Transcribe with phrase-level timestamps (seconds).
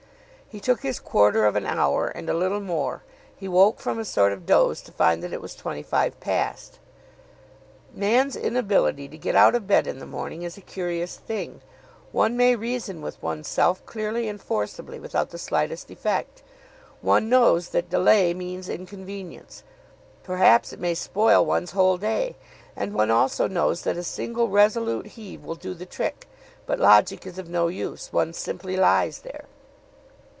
[0.51, 3.03] He took his quarter of an hour, and a little more.
[3.37, 6.77] He woke from a sort of doze to find that it was twenty five past.
[7.93, 11.61] Man's inability to get out of bed in the morning is a curious thing.
[12.11, 16.43] One may reason with oneself clearly and forcibly without the slightest effect.
[16.99, 19.63] One knows that delay means inconvenience.
[20.21, 22.35] Perhaps it may spoil one's whole day.
[22.75, 26.27] And one also knows that a single resolute heave will do the trick.
[26.65, 28.11] But logic is of no use.
[28.11, 29.45] One simply lies there.